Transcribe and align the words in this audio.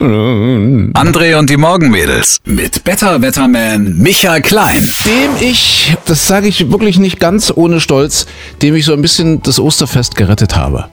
André 0.00 1.36
und 1.36 1.50
die 1.50 1.56
Morgenmädels 1.56 2.38
mit 2.44 2.84
Better 2.84 3.20
Wetterman 3.20 3.98
Michael 3.98 4.42
Klein. 4.42 4.88
Dem 5.04 5.30
ich, 5.40 5.96
das 6.04 6.28
sage 6.28 6.46
ich 6.46 6.70
wirklich 6.70 7.00
nicht 7.00 7.18
ganz 7.18 7.52
ohne 7.52 7.80
Stolz, 7.80 8.26
dem 8.62 8.76
ich 8.76 8.84
so 8.84 8.92
ein 8.92 9.02
bisschen 9.02 9.42
das 9.42 9.58
Osterfest 9.58 10.14
gerettet 10.14 10.54
habe. 10.54 10.88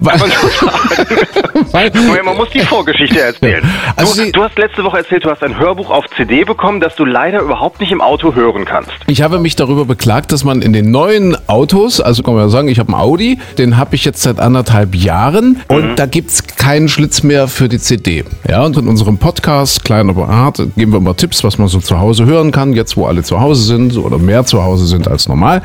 Weil, 0.00 0.18
weil, 1.72 1.90
man 2.24 2.36
muss 2.36 2.50
die 2.50 2.60
Vorgeschichte 2.60 3.20
erzählen. 3.20 3.64
Also 3.96 4.22
du, 4.22 4.30
du, 4.30 4.42
hast 4.44 4.56
letzte 4.58 4.84
Woche 4.84 4.98
erzählt, 4.98 5.24
du 5.24 5.30
hast 5.30 5.42
ein 5.42 5.58
Hörbuch 5.58 5.90
auf 5.90 6.04
CD 6.16 6.44
bekommen, 6.44 6.78
das 6.78 6.94
du 6.94 7.04
leider 7.04 7.40
überhaupt 7.40 7.80
nicht 7.80 7.90
im 7.90 8.00
Auto 8.00 8.34
hören 8.34 8.64
kannst. 8.64 8.92
Ich 9.08 9.22
habe 9.22 9.40
mich 9.40 9.56
darüber 9.56 9.84
beklagt, 9.86 10.30
dass 10.30 10.44
man 10.44 10.62
in 10.62 10.72
den 10.72 10.90
neuen 10.90 11.36
Autos, 11.48 12.00
also 12.00 12.22
kann 12.22 12.34
man 12.34 12.44
ja 12.44 12.48
sagen, 12.48 12.68
ich 12.68 12.78
habe 12.78 12.92
einen 12.92 13.00
Audi, 13.00 13.38
den 13.56 13.76
habe 13.76 13.96
ich 13.96 14.04
jetzt 14.04 14.22
seit 14.22 14.38
anderthalb 14.38 14.94
Jahren 14.94 15.60
und 15.68 15.90
mhm. 15.90 15.96
da 15.96 16.06
gibt 16.06 16.30
es 16.30 16.46
keinen 16.46 16.88
Schlitz 16.88 17.22
mehr 17.22 17.48
für 17.48 17.68
die 17.68 17.78
CD. 17.78 18.24
Ja, 18.48 18.62
und 18.62 18.76
in 18.76 18.86
unserem 18.86 19.18
Podcast, 19.18 19.84
kleiner 19.84 20.16
Art, 20.28 20.58
geben 20.76 20.92
wir 20.92 20.98
immer 20.98 21.16
Tipps, 21.16 21.42
was 21.42 21.58
man 21.58 21.68
so 21.68 21.80
zu 21.80 21.98
Hause 21.98 22.26
hören 22.26 22.52
kann, 22.52 22.74
jetzt 22.74 22.96
wo 22.96 23.06
alle 23.06 23.22
zu 23.22 23.40
Hause 23.40 23.62
sind 23.62 23.96
oder 23.96 24.18
mehr 24.18 24.44
zu 24.44 24.62
Hause 24.62 24.86
sind 24.86 25.08
als 25.08 25.28
normal. 25.28 25.62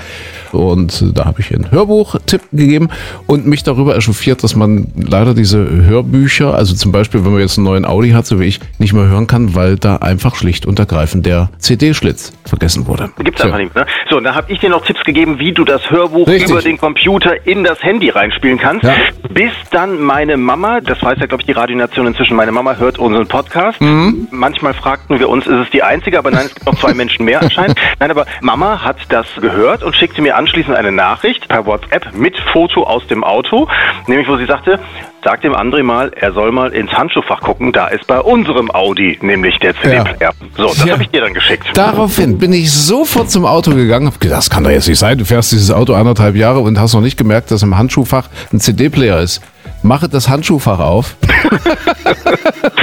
Und 0.51 1.03
da 1.17 1.25
habe 1.25 1.41
ich 1.41 1.53
einen 1.53 1.71
Hörbuch-Tipp 1.71 2.41
gegeben 2.51 2.89
und 3.27 3.47
mich 3.47 3.63
darüber 3.63 3.95
echauffiert, 3.95 4.43
dass 4.43 4.55
man 4.55 4.87
leider 4.95 5.33
diese 5.33 5.57
Hörbücher, 6.03 6.53
also 6.53 6.75
zum 6.75 6.91
Beispiel, 6.91 7.23
wenn 7.25 7.31
man 7.31 7.41
jetzt 7.41 7.57
einen 7.57 7.65
neuen 7.65 7.85
Audi 7.85 8.11
hat, 8.11 8.25
so 8.25 8.39
wie 8.39 8.45
ich, 8.45 8.59
nicht 8.77 8.93
mehr 8.93 9.07
hören 9.07 9.27
kann, 9.27 9.55
weil 9.55 9.77
da 9.77 9.97
einfach 9.97 10.35
schlicht 10.35 10.65
und 10.65 10.79
ergreifend 10.79 11.25
der 11.25 11.49
CD-Schlitz 11.57 12.33
vergessen 12.45 12.87
wurde. 12.87 13.09
Gibt's 13.19 13.41
einfach 13.41 13.57
nicht, 13.57 13.75
ne? 13.75 13.85
So, 14.09 14.17
und 14.17 14.23
da 14.23 14.35
habe 14.35 14.51
ich 14.51 14.59
dir 14.59 14.69
noch 14.69 14.85
Tipps 14.85 15.03
gegeben, 15.03 15.39
wie 15.39 15.51
du 15.51 15.63
das 15.63 15.89
Hörbuch 15.89 16.27
Richtig. 16.27 16.51
über 16.51 16.61
den 16.61 16.77
Computer 16.77 17.47
in 17.47 17.63
das 17.63 17.81
Handy 17.81 18.09
reinspielen 18.09 18.59
kannst. 18.59 18.83
Ja. 18.83 18.93
Bis 19.29 19.51
dann 19.71 20.01
meine 20.01 20.37
Mama, 20.37 20.81
das 20.81 21.01
weiß 21.01 21.17
ja, 21.19 21.25
glaube 21.25 21.41
ich, 21.41 21.47
die 21.47 21.53
Radionation 21.53 22.07
inzwischen, 22.07 22.35
meine 22.35 22.51
Mama 22.51 22.75
hört 22.75 22.99
unseren 22.99 23.27
Podcast. 23.27 23.81
Mhm. 23.81 24.27
Manchmal 24.31 24.73
fragten 24.73 25.19
wir 25.19 25.29
uns, 25.29 25.47
ist 25.47 25.53
es 25.53 25.69
die 25.71 25.81
einzige, 25.83 26.19
aber 26.19 26.31
nein, 26.31 26.45
es 26.45 26.53
gibt 26.53 26.65
noch 26.65 26.75
zwei 26.75 26.93
Menschen 26.93 27.25
mehr 27.25 27.41
anscheinend. 27.41 27.77
Nein, 27.99 28.11
aber 28.11 28.25
Mama 28.41 28.83
hat 28.83 28.97
das 29.09 29.25
gehört 29.39 29.83
und 29.83 29.95
schickte 29.95 30.21
mir 30.21 30.35
an, 30.35 30.43
anschließend 30.43 30.75
eine 30.75 30.91
Nachricht 30.91 31.47
per 31.47 31.65
WhatsApp 31.65 32.13
mit 32.13 32.37
Foto 32.51 32.83
aus 32.83 33.07
dem 33.07 33.23
Auto, 33.23 33.69
nämlich 34.07 34.27
wo 34.27 34.35
sie 34.35 34.45
sagte, 34.45 34.77
sag 35.23 35.41
dem 35.41 35.55
André 35.55 35.83
mal, 35.83 36.11
er 36.15 36.33
soll 36.33 36.51
mal 36.51 36.71
ins 36.73 36.91
Handschuhfach 36.91 37.41
gucken, 37.41 37.71
da 37.71 37.87
ist 37.87 38.05
bei 38.07 38.19
unserem 38.19 38.71
Audi 38.71 39.17
nämlich 39.21 39.57
der 39.59 39.75
CD-Player. 39.75 40.15
Ja. 40.19 40.31
So, 40.57 40.67
das 40.67 40.85
ja. 40.85 40.93
habe 40.93 41.03
ich 41.03 41.09
dir 41.09 41.21
dann 41.21 41.33
geschickt. 41.33 41.65
Daraufhin 41.73 42.37
bin 42.37 42.53
ich 42.53 42.71
sofort 42.71 43.31
zum 43.31 43.45
Auto 43.45 43.71
gegangen, 43.71 44.07
hab 44.07 44.19
gedacht, 44.19 44.39
das 44.39 44.49
kann 44.49 44.63
doch 44.63 44.71
jetzt 44.71 44.87
nicht 44.87 44.99
sein, 44.99 45.17
du 45.17 45.25
fährst 45.25 45.51
dieses 45.51 45.71
Auto 45.71 45.93
anderthalb 45.93 46.35
Jahre 46.35 46.59
und 46.59 46.79
hast 46.79 46.93
noch 46.93 47.01
nicht 47.01 47.17
gemerkt, 47.17 47.51
dass 47.51 47.63
im 47.63 47.77
Handschuhfach 47.77 48.29
ein 48.51 48.59
CD-Player 48.59 49.19
ist 49.19 49.41
mache 49.83 50.07
das 50.07 50.29
Handschuhfach 50.29 50.79
auf 50.79 51.15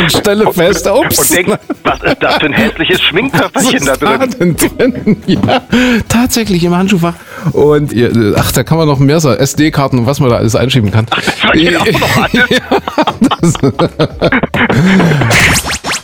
und 0.00 0.12
stelle 0.12 0.52
fest, 0.52 0.88
ups. 0.88 1.18
Und 1.18 1.30
denk, 1.36 1.58
was 1.82 2.02
ist 2.02 2.16
das 2.20 2.34
für 2.36 2.46
ein 2.46 2.52
hässliches 2.52 3.00
Schminkköfferchen 3.02 3.86
da 3.86 3.96
drin? 3.96 4.56
Da 4.56 4.84
drin? 4.86 5.16
Ja, 5.26 5.62
tatsächlich 6.08 6.64
im 6.64 6.76
Handschuhfach. 6.76 7.14
Und 7.52 7.94
ach, 8.36 8.52
da 8.52 8.62
kann 8.62 8.78
man 8.78 8.88
noch 8.88 8.98
mehr 8.98 9.20
sagen, 9.20 9.40
SD-Karten 9.40 9.98
und 9.98 10.06
was 10.06 10.20
man 10.20 10.30
da 10.30 10.36
alles 10.36 10.56
einschieben 10.56 10.90
kann. 10.90 11.06
Ach, 11.10 11.20
das 11.20 11.34
ja, 11.54 11.80
auch 11.80 11.86
noch 11.86 12.32
ja, 12.32 12.50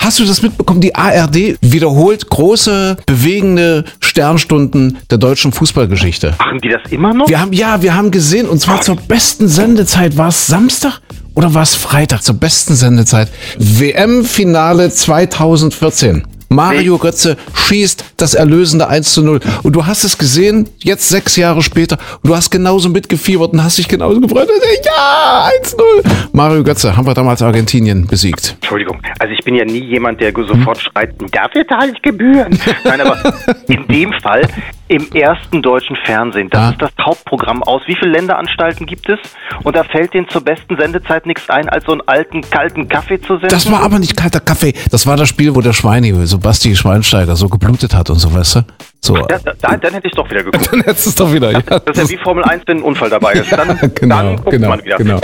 Hast 0.07 0.21
du 0.21 0.25
das 0.25 0.41
mitbekommen? 0.41 0.81
Die 0.81 0.95
ARD 0.95 1.59
wiederholt 1.61 2.31
große, 2.31 2.97
bewegende 3.07 3.85
Sternstunden 3.99 4.99
der 5.11 5.19
deutschen 5.19 5.51
Fußballgeschichte. 5.51 6.35
Machen 6.39 6.61
die 6.63 6.69
das 6.69 6.83
immer 6.93 7.13
noch? 7.13 7.29
Wir 7.29 7.41
haben, 7.41 7.53
ja, 7.53 7.83
wir 7.83 7.97
haben 7.97 8.13
gesehen, 8.13 8.49
und 8.49 8.61
zwar 8.61 8.81
zur 8.83 8.95
besten 8.95 9.49
Sendezeit. 9.49 10.17
War 10.17 10.29
es 10.29 10.47
Samstag 10.47 11.01
oder 11.37 11.53
war 11.55 11.63
es 11.63 11.75
Freitag? 11.75 12.23
Zur 12.23 12.35
besten 12.37 12.75
Sendezeit. 12.75 13.31
WM-Finale 13.59 14.91
2014. 14.91 16.25
Mario 16.49 16.97
Götze 16.97 17.37
schießt 17.55 18.15
das 18.17 18.35
erlösende 18.35 18.89
1 18.89 19.13
zu 19.13 19.23
0. 19.23 19.41
Und 19.63 19.75
du 19.75 19.85
hast 19.85 20.05
es 20.05 20.17
gesehen, 20.17 20.69
jetzt 20.79 21.09
sechs 21.09 21.37
Jahre 21.37 21.63
später, 21.63 21.99
und 22.23 22.31
du 22.31 22.37
hast 22.37 22.51
genauso 22.51 22.89
mitgefiebert 22.89 23.53
und 23.53 23.63
hast 23.63 23.77
dich 23.79 23.89
genauso 23.89 24.21
gefreut. 24.21 24.49
Ja, 24.85 25.51
1 25.61 25.77
0. 25.77 25.87
Mario 26.33 26.65
Götze 26.65 26.97
haben 26.97 27.07
wir 27.07 27.15
damals 27.15 27.43
Argentinien 27.43 28.07
besiegt. 28.07 28.57
Entschuldigung, 28.61 29.03
also 29.19 29.35
ich 29.35 29.45
bin 29.45 29.57
ja 29.57 29.65
nie 29.65 29.85
jemand, 29.85 30.21
der 30.21 30.33
sofort 30.33 30.79
hm? 30.79 30.85
schreit, 30.85 31.15
dafür 31.33 31.67
zahle 31.67 31.93
ich 31.93 32.01
Gebühren. 32.01 32.59
Nein, 32.85 33.01
aber 33.01 33.35
in 33.69 33.87
dem 33.89 34.13
Fall 34.23 34.49
im 34.89 35.11
ersten 35.13 35.63
deutschen 35.63 35.97
Fernsehen. 35.97 36.49
Das 36.51 36.61
ja. 36.61 36.71
ist 36.71 36.83
das 36.83 36.91
Hauptprogramm 37.01 37.63
aus. 37.63 37.83
Wie 37.87 37.97
viele 37.97 38.13
Länderanstalten 38.13 38.87
gibt 38.87 39.09
es? 39.09 39.19
Und 39.65 39.77
da 39.77 39.85
fällt 39.85 40.15
denen 40.15 40.29
zur 40.29 40.43
besten 40.43 40.77
Sendezeit 40.77 41.27
nichts 41.27 41.49
ein, 41.51 41.69
als 41.69 41.85
so 41.85 41.93
einen 41.93 42.03
alten, 42.07 42.43
kalten 42.43 42.89
Kaffee 42.89 43.21
zu 43.21 43.35
senden. 43.35 43.49
Das 43.49 43.71
war 43.71 43.83
aber 43.83 43.99
nicht 43.99 44.17
kalter 44.17 44.41
Kaffee. 44.41 44.75
Das 44.91 45.07
war 45.07 45.17
das 45.17 45.29
Spiel, 45.29 45.55
wo 45.55 45.61
der 45.61 45.73
Schweine, 45.73 46.27
so 46.27 46.39
Basti 46.39 46.77
Schweinsteiger, 46.77 47.37
so 47.37 47.49
geblutet 47.49 47.95
hat 47.95 48.11
und 48.11 48.19
so, 48.19 48.33
weißt 48.33 48.57
du? 48.57 48.61
So. 49.01 49.17
Ja, 49.17 49.27
da, 49.27 49.77
dann 49.77 49.81
hätte 49.81 50.07
ich 50.07 50.13
es 50.13 50.17
doch 50.17 50.29
wieder 50.31 50.43
geguckt. 50.43 50.69
dann 50.73 50.83
hättest 50.83 51.07
du 51.07 51.11
es 51.11 51.17
doch 51.17 51.33
wieder, 51.33 51.53
ja. 51.53 51.61
Das, 51.61 51.99
ist 51.99 52.11
ja 52.11 52.19
wie 52.19 52.23
Formel 52.23 52.45
1, 52.45 52.63
wenn 52.67 52.79
ein 52.79 52.83
Unfall 52.83 53.11
dabei 53.11 53.35
ist. 53.35 53.53
Dann, 53.53 53.79
genau, 53.95 54.17
dann 54.17 54.37
guckt 54.37 54.51
genau, 54.51 54.69
man 54.71 54.85
wieder. 54.85 54.97
Genau. 54.97 55.21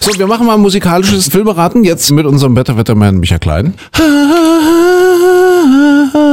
So, 0.00 0.18
wir 0.18 0.26
machen 0.26 0.46
mal 0.46 0.54
ein 0.54 0.60
musikalisches 0.60 1.28
Filmeraten 1.28 1.84
jetzt 1.84 2.10
mit 2.10 2.26
unserem 2.26 2.56
Wetterwettermann 2.56 3.18
Michael 3.18 3.40
Klein. 3.40 3.74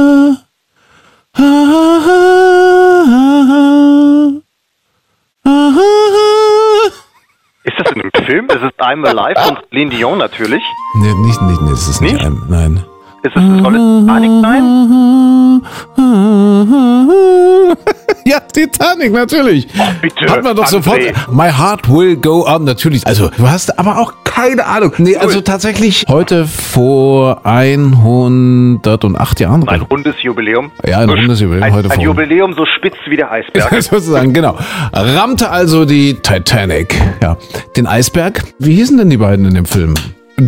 das 8.30 8.30
Film? 8.30 8.46
Ist 8.46 8.62
es 8.62 8.70
I'm 8.84 9.06
Alive 9.06 9.40
von 9.40 9.58
Celine 9.68 9.90
Dion 9.90 10.18
natürlich? 10.18 10.62
Nee, 10.94 11.14
nicht, 11.14 11.40
nicht, 11.42 11.60
nee, 11.62 11.70
das 11.70 11.88
ist 11.88 12.00
nicht, 12.00 12.14
nicht? 12.14 12.24
Ein, 12.24 12.40
nein. 12.48 12.84
Ist 13.22 13.36
es 13.36 13.42
ein 13.42 13.62
tolles 13.62 14.00
Titanic 14.00 14.30
sein? 14.42 15.62
ja, 18.24 18.40
Titanic, 18.40 19.12
natürlich. 19.12 19.68
Oh, 19.78 19.82
bitte. 20.00 20.30
Hat 20.30 20.42
man 20.42 20.56
doch 20.56 20.64
André. 20.64 20.70
sofort. 20.70 21.00
My 21.30 21.50
heart 21.50 21.86
will 21.88 22.16
go 22.16 22.46
on, 22.46 22.64
natürlich. 22.64 23.06
Also, 23.06 23.28
du 23.28 23.46
hast 23.48 23.78
aber 23.78 23.98
auch 23.98 24.14
keine 24.30 24.66
Ahnung. 24.66 24.92
Nee, 24.98 25.16
also 25.16 25.40
tatsächlich 25.40 26.04
heute 26.08 26.46
vor 26.46 27.44
108 27.44 29.40
Jahren. 29.40 29.68
Ein 29.68 29.82
rundes 29.82 30.22
Jubiläum. 30.22 30.70
Ja, 30.86 31.00
ein 31.00 31.10
rundes 31.10 31.40
Jubiläum 31.40 31.62
ein, 31.64 31.72
heute 31.72 31.90
Ein 31.90 32.00
Jubiläum 32.00 32.54
so 32.54 32.64
spitz 32.66 32.96
wie 33.06 33.16
der 33.16 33.30
Eisberg. 33.30 33.70
Sozusagen, 33.82 34.32
genau. 34.32 34.56
Rammte 34.92 35.50
also 35.50 35.84
die 35.84 36.14
Titanic. 36.14 36.94
Ja. 37.22 37.36
Den 37.76 37.86
Eisberg. 37.86 38.42
Wie 38.58 38.74
hießen 38.74 38.96
denn 38.98 39.10
die 39.10 39.16
beiden 39.16 39.44
in 39.46 39.54
dem 39.54 39.66
Film? 39.66 39.94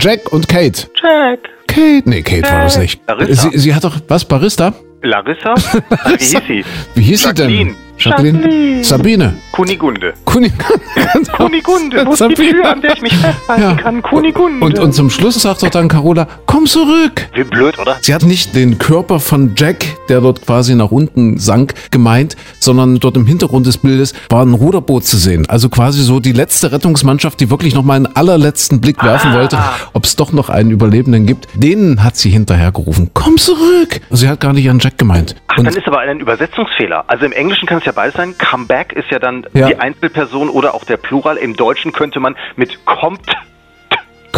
Jack 0.00 0.32
und 0.32 0.48
Kate. 0.48 0.88
Jack. 1.02 1.40
Kate. 1.66 2.02
Nee, 2.04 2.22
Kate 2.22 2.44
war 2.44 2.62
das 2.64 2.78
nicht. 2.78 3.00
Larissa. 3.06 3.50
Sie, 3.50 3.58
sie 3.58 3.74
hat 3.74 3.84
doch, 3.84 3.98
was, 4.08 4.24
Barista? 4.24 4.72
Larissa? 5.02 5.54
Wie 6.06 6.16
hieß 6.18 6.42
sie? 6.46 6.64
Wie 6.94 7.02
hieß 7.02 7.22
sie 7.22 7.34
denn? 7.34 7.50
Jacqueline? 7.50 7.74
Jacqueline. 7.98 8.40
Sabine. 8.84 9.34
Kunigunde. 9.52 10.14
Kunigunde. 10.24 10.64
Kunigunde. 11.36 12.06
Wo 12.06 12.12
ist 12.12 12.20
die 12.20 12.34
Tür, 12.34 12.70
an 12.70 12.80
der 12.80 12.94
ich 12.94 13.02
mich 13.02 13.16
festhalten 13.16 13.62
ja. 13.62 13.74
kann? 13.74 14.02
Kunigunde. 14.02 14.64
Und, 14.64 14.78
und 14.78 14.92
zum 14.92 15.10
Schluss 15.10 15.40
sagt 15.40 15.62
doch 15.62 15.70
dann 15.70 15.88
Carola, 15.88 16.26
komm 16.46 16.66
zurück. 16.66 17.28
Wie 17.34 17.44
blöd, 17.44 17.78
oder? 17.78 17.98
Sie 18.00 18.14
hat 18.14 18.22
nicht 18.24 18.54
den 18.54 18.78
Körper 18.78 19.20
von 19.20 19.54
Jack, 19.56 19.84
der 20.08 20.20
dort 20.20 20.44
quasi 20.44 20.74
nach 20.74 20.90
unten 20.90 21.38
sank, 21.38 21.74
gemeint, 21.90 22.36
sondern 22.60 22.98
dort 22.98 23.16
im 23.16 23.26
Hintergrund 23.26 23.66
des 23.66 23.78
Bildes 23.78 24.14
war 24.30 24.44
ein 24.44 24.54
Ruderboot 24.54 25.04
zu 25.04 25.16
sehen. 25.16 25.48
Also 25.48 25.68
quasi 25.68 26.02
so 26.02 26.20
die 26.20 26.32
letzte 26.32 26.72
Rettungsmannschaft, 26.72 27.40
die 27.40 27.50
wirklich 27.50 27.74
noch 27.74 27.84
mal 27.84 27.94
einen 27.94 28.06
allerletzten 28.06 28.80
Blick 28.80 29.02
werfen 29.02 29.32
ah. 29.32 29.36
wollte, 29.36 29.58
ob 29.92 30.04
es 30.04 30.16
doch 30.16 30.32
noch 30.32 30.48
einen 30.48 30.70
Überlebenden 30.70 31.26
gibt. 31.26 31.48
Denen 31.54 32.02
hat 32.02 32.16
sie 32.16 32.30
hinterher 32.30 32.72
gerufen, 32.72 33.10
komm 33.14 33.36
zurück. 33.38 34.00
Sie 34.10 34.28
hat 34.28 34.40
gar 34.40 34.52
nicht 34.52 34.68
an 34.68 34.78
Jack 34.78 34.98
gemeint. 34.98 35.36
Ach, 35.48 35.58
und 35.58 35.64
dann 35.64 35.74
ist 35.74 35.86
aber 35.86 36.00
ein 36.00 36.20
Übersetzungsfehler. 36.20 37.04
Also 37.06 37.24
im 37.24 37.32
Englischen 37.32 37.66
kann 37.66 37.78
es 37.78 37.84
ja 37.84 37.92
beides 37.92 38.14
sein. 38.14 38.34
Comeback 38.72 38.92
ist 38.92 39.10
ja 39.10 39.18
dann 39.18 39.46
ja. 39.52 39.68
die 39.68 39.76
Einzelperson 39.76 40.48
oder 40.48 40.74
auch 40.74 40.84
der 40.84 40.96
Plural. 40.96 41.36
Im 41.36 41.54
Deutschen 41.54 41.92
könnte 41.92 42.20
man 42.20 42.36
mit 42.56 42.84
kommt 42.84 43.26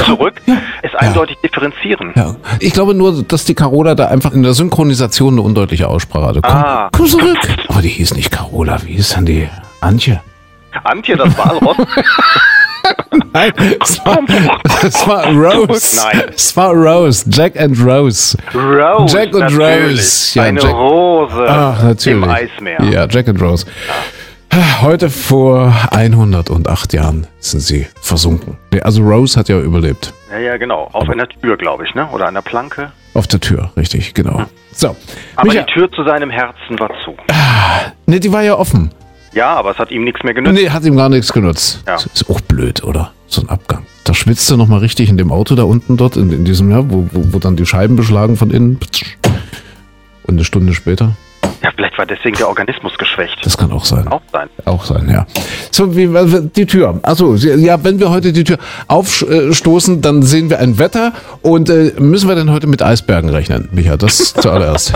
zurück 0.06 0.34
ja. 0.47 0.56
es 0.83 0.93
eindeutig 0.97 1.37
ja. 1.41 1.49
differenzieren. 1.49 2.12
Ja. 2.17 2.34
Ich 2.59 2.72
glaube 2.72 2.95
nur, 2.95 3.22
dass 3.22 3.45
die 3.45 3.54
Carola 3.54 3.95
da 3.95 4.09
einfach 4.09 4.33
in 4.33 4.42
der 4.42 4.53
Synchronisation 4.53 5.34
eine 5.34 5.42
undeutliche 5.42 5.89
Aussprache 5.89 6.27
hatte. 6.27 6.41
Komm, 6.42 6.57
ah. 6.57 6.89
komm 6.92 7.07
zurück. 7.07 7.39
Aber 7.69 7.81
die 7.81 7.89
hieß 7.89 8.15
nicht 8.16 8.33
Carola, 8.33 8.78
wie 8.83 8.95
hieß 8.95 9.15
denn 9.15 9.27
die? 9.27 9.48
Antje. 9.81 10.21
Antje, 10.83 11.16
das 11.16 11.39
Walross. 11.39 11.77
Nein, 13.33 13.53
es 13.83 14.04
war, 14.04 14.19
es 14.83 15.09
war 15.09 15.27
Rose. 15.27 15.97
Nein. 15.97 16.22
Es 16.34 16.57
war 16.57 16.72
Rose. 16.72 17.25
Jack 17.30 17.59
and 17.59 17.78
Rose. 17.78 18.37
Rose. 18.54 19.16
Jack 19.16 19.34
und 19.34 19.41
natürlich. 19.41 19.98
Rose. 19.98 20.39
Ja, 20.39 20.42
Eine 20.42 20.60
Jack. 20.60 20.72
Rose 20.72 21.47
Ach, 21.48 21.83
natürlich. 21.83 22.22
im 22.22 22.30
Eismeer. 22.30 22.83
Ja, 22.83 23.07
Jack 23.09 23.28
and 23.28 23.41
Rose. 23.41 23.66
Heute 24.80 25.10
vor 25.10 25.74
108 25.91 26.92
Jahren 26.92 27.27
sind 27.41 27.60
sie 27.60 27.86
versunken. 28.01 28.56
Also 28.83 29.03
Rose 29.03 29.36
hat 29.39 29.48
ja 29.48 29.59
überlebt. 29.59 30.12
Ja, 30.30 30.39
ja, 30.39 30.56
genau. 30.59 30.84
Auf 30.92 31.03
Aber 31.03 31.12
einer 31.12 31.28
Tür, 31.28 31.56
glaube 31.56 31.84
ich, 31.84 31.95
ne? 31.97 32.09
Oder 32.12 32.28
einer 32.28 32.42
Planke. 32.42 32.92
Auf 33.15 33.27
der 33.27 33.41
Tür, 33.41 33.72
richtig, 33.77 34.15
genau. 34.15 34.39
Hm. 34.39 34.47
So. 34.72 34.97
Aber 35.34 35.48
Micha 35.48 35.62
die 35.62 35.72
Tür 35.72 35.91
zu 35.91 36.04
seinem 36.04 36.30
Herzen 36.30 36.78
war 36.78 36.91
zu. 37.04 37.16
Ah, 37.33 37.91
ne, 38.06 38.21
die 38.21 38.30
war 38.30 38.42
ja 38.42 38.56
offen. 38.56 38.92
Ja, 39.33 39.54
aber 39.54 39.72
es 39.72 39.78
hat 39.78 39.91
ihm 39.91 40.04
nichts 40.04 40.22
mehr 40.22 40.34
genutzt. 40.34 40.54
Nee, 40.54 40.71
hat 40.71 40.84
ihm 40.84 40.97
gar 40.97 41.09
nichts 41.09 41.33
genutzt. 41.33 41.83
Ja. 41.86 41.97
Ist 41.97 42.30
auch 42.30 42.41
blöd, 42.41 42.84
oder? 42.84 43.12
So 43.27 43.42
ein 43.42 43.48
Abgang. 43.48 43.84
Da 44.04 44.15
schwitzt 44.15 44.48
du 44.51 44.56
nochmal 44.56 44.78
richtig 44.78 45.09
in 45.09 45.16
dem 45.16 45.33
Auto 45.33 45.56
da 45.56 45.65
unten 45.65 45.97
dort, 45.97 46.16
in, 46.16 46.30
in 46.30 46.45
diesem, 46.45 46.71
ja, 46.71 46.89
wo, 46.89 47.09
wo, 47.12 47.33
wo 47.33 47.39
dann 47.41 47.56
die 47.56 47.66
Scheiben 47.66 47.97
beschlagen 47.97 48.36
von 48.36 48.51
innen. 48.51 48.78
Und 50.22 50.34
eine 50.34 50.45
Stunde 50.45 50.74
später. 50.74 51.16
Ja, 51.62 51.70
vielleicht 51.74 51.96
war 51.98 52.06
deswegen 52.06 52.36
der 52.36 52.48
Organismus 52.48 52.96
geschwächt. 52.98 53.38
Das 53.44 53.56
kann 53.56 53.72
auch 53.72 53.84
sein. 53.84 54.06
Auch 54.08 54.22
sein. 54.32 54.48
Auch 54.64 54.84
sein, 54.84 55.08
ja. 55.10 55.26
So, 55.70 55.96
wie 55.96 56.08
die 56.56 56.66
Tür. 56.66 57.00
Achso, 57.02 57.34
ja, 57.34 57.82
wenn 57.82 57.98
wir 57.98 58.10
heute 58.10 58.32
die 58.32 58.44
Tür 58.44 58.58
aufstoßen, 58.88 60.02
dann 60.02 60.22
sehen 60.22 60.50
wir 60.50 60.58
ein 60.58 60.78
Wetter 60.78 61.12
und 61.42 61.70
äh, 61.70 61.92
müssen 61.98 62.28
wir 62.28 62.34
denn 62.34 62.50
heute 62.50 62.66
mit 62.66 62.82
Eisbergen 62.82 63.30
rechnen, 63.30 63.68
Micha? 63.72 63.96
Das 63.96 64.34
zuallererst. 64.34 64.94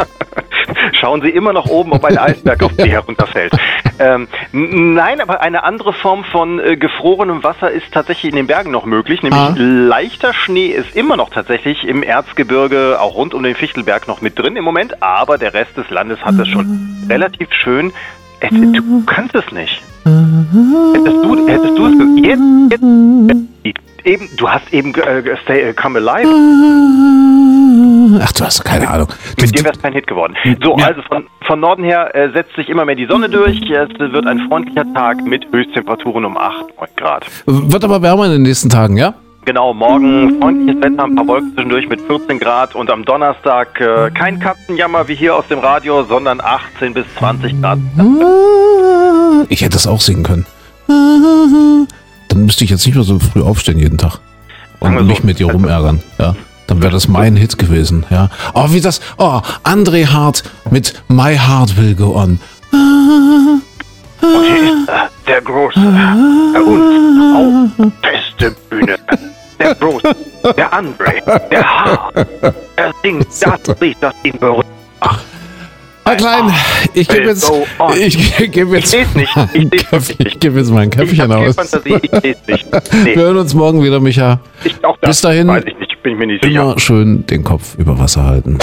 Schauen 0.93 1.23
Sie 1.23 1.31
immer 1.31 1.53
nach 1.53 1.67
oben, 1.67 1.93
ob 1.93 2.05
ein 2.05 2.19
Eisberg 2.19 2.63
auf 2.63 2.73
Sie 2.79 2.91
herunterfällt. 2.91 3.53
Ähm, 3.99 4.29
nein, 4.53 5.21
aber 5.21 5.41
eine 5.41 5.65
andere 5.65 5.93
Form 5.93 6.25
von 6.25 6.59
äh, 6.59 6.77
gefrorenem 6.77 7.43
Wasser 7.43 7.71
ist 7.71 7.93
tatsächlich 7.93 8.33
in 8.33 8.37
den 8.37 8.47
Bergen 8.47 8.71
noch 8.71 8.85
möglich. 8.85 9.23
Nämlich 9.23 9.41
ah. 9.41 9.55
leichter 9.57 10.35
Schnee 10.35 10.69
ist 10.69 10.97
immer 10.97 11.17
noch 11.17 11.31
tatsächlich 11.31 11.87
im 11.87 12.03
Erzgebirge, 12.03 12.99
auch 13.01 13.15
rund 13.15 13.35
um 13.35 13.43
den 13.43 13.55
Fichtelberg 13.55 14.09
noch 14.09 14.21
mit 14.21 14.39
drin 14.39 14.57
im 14.57 14.65
Moment. 14.65 15.03
Aber 15.03 15.39
der 15.39 15.55
Rest 15.55 15.77
des 15.77 15.91
Landes 15.91 16.25
hat 16.25 16.39
es 16.39 16.49
schon 16.49 17.07
relativ 17.09 17.53
schön. 17.53 17.93
Es, 18.41 18.51
du 18.51 19.05
kannst 19.05 19.35
es 19.35 19.51
nicht. 19.53 19.83
Hättest 20.05 21.25
du, 21.25 21.49
hättest 21.49 21.79
du 21.79 21.87
es 21.87 22.25
jetzt, 22.25 22.71
jetzt, 22.71 23.48
eben, 24.09 24.29
du 24.37 24.49
hast 24.49 24.73
eben 24.73 24.95
äh, 24.95 25.37
Stay, 25.43 25.71
uh, 25.71 25.75
Come 25.75 25.99
Alive. 25.99 26.29
Ach, 28.23 28.33
du 28.33 28.45
hast 28.45 28.65
keine 28.65 28.89
Ahnung. 28.89 29.09
Mit 29.41 29.57
dem 29.57 29.65
wäre 29.65 29.75
es 29.75 29.83
kein 29.83 29.93
Hit 29.93 30.07
geworden. 30.07 30.35
So, 30.63 30.75
also 30.77 31.03
von, 31.03 31.27
von 31.47 31.61
Norden 31.61 31.85
her 31.85 32.15
äh, 32.15 32.31
setzt 32.33 32.55
sich 32.57 32.69
immer 32.69 32.85
mehr 32.85 32.95
die 32.95 33.07
Sonne 33.07 33.29
durch. 33.29 33.61
Es 33.71 33.89
wird 33.99 34.27
ein 34.27 34.41
freundlicher 34.49 34.85
Tag 34.95 35.23
mit 35.25 35.47
Höchsttemperaturen 35.53 36.25
um 36.25 36.37
8, 36.37 36.67
9 36.79 36.89
Grad. 36.97 37.27
Wird 37.47 37.85
aber 37.85 38.03
wärmer 38.03 38.27
in 38.27 38.33
den 38.33 38.43
nächsten 38.43 38.71
Tagen, 38.71 38.97
ja? 38.97 39.15
Genau, 39.45 39.73
morgen 39.73 40.39
freundliches 40.41 40.83
Wetter, 40.83 41.05
ein 41.05 41.15
paar 41.15 41.27
Wolken 41.27 41.55
zwischendurch 41.55 41.89
mit 41.89 42.01
14 42.03 42.39
Grad 42.39 42.75
und 42.75 42.91
am 42.91 43.05
Donnerstag 43.05 43.81
äh, 43.81 44.11
kein 44.11 44.39
Katzenjammer 44.41 45.09
wie 45.09 45.15
hier 45.15 45.35
aus 45.37 45.47
dem 45.49 45.61
Radio, 45.61 46.05
sondern 46.05 46.41
18 46.41 46.93
bis 46.93 47.07
20 47.19 47.63
Grad. 47.63 47.79
Ich 49.49 49.63
hätte 49.63 49.73
das 49.73 49.87
auch 49.87 50.01
singen 50.01 50.23
können. 50.23 50.47
Müsste 52.49 52.65
ich 52.65 52.71
jetzt 52.71 52.87
nicht 52.87 52.95
mehr 52.95 53.05
so 53.05 53.19
früh 53.19 53.43
aufstehen 53.43 53.79
jeden 53.79 53.99
Tag 53.99 54.21
und 54.81 55.07
mich 55.07 55.23
mit 55.23 55.39
dir 55.39 55.53
rumärgern. 55.53 56.01
Ja. 56.17 56.35
Dann 56.67 56.81
wäre 56.81 56.91
das 56.91 57.07
mein 57.07 57.37
Hit 57.37 57.59
gewesen, 57.59 58.07
ja. 58.09 58.31
Oh, 58.55 58.73
wie 58.73 58.81
das, 58.81 59.03
oh, 59.19 59.43
André 59.65 60.07
Hart 60.07 60.45
mit 60.71 60.95
My 61.09 61.37
Heart 61.37 61.77
Will 61.77 61.95
Go 61.95 62.17
On. 62.17 62.41
Okay, 64.23 64.73
der 65.27 65.43
große, 65.43 65.79
der 66.55 66.67
uns 66.67 67.77
auf 67.79 67.93
feste 68.01 68.57
Bühne. 68.71 68.97
Der 69.59 69.75
große, 69.75 70.17
der 70.57 70.73
André, 70.73 71.49
der 71.51 71.65
Hart, 71.65 72.15
er 72.77 72.95
singt 73.03 73.27
das 73.43 73.79
Lied, 73.79 73.99
das 74.01 74.15
ihn 74.23 74.39
berührt. 74.39 74.65
Herr 76.09 76.17
Klein, 76.17 76.51
ich 76.95 77.07
gebe 77.07 77.27
jetzt, 77.27 77.53
ich 77.99 78.51
gebe 78.51 78.77
jetzt, 78.77 78.95
ich 78.95 79.15
nicht. 79.15 79.37
Ich, 79.53 79.89
Köpf, 79.91 80.15
ich 80.17 80.41
gebe 80.41 80.59
jetzt 80.59 80.71
mein 80.71 80.89
Köpfchen 80.89 81.31
aus. 81.31 81.55
Wir 81.85 83.15
hören 83.15 83.37
uns 83.37 83.53
morgen 83.53 83.85
wieder, 83.85 84.01
Micha. 84.01 84.41
Bis 85.03 85.21
dahin, 85.21 85.49
weiß 85.49 85.65
ich 85.67 85.79
nicht, 85.79 86.03
bin 86.03 86.15
ich 86.15 86.19
mir 86.19 86.27
nicht 86.27 86.43
immer 86.47 86.79
schön 86.79 87.27
den 87.27 87.45
Kopf 87.45 87.75
über 87.77 87.99
Wasser 87.99 88.25
halten. 88.25 88.57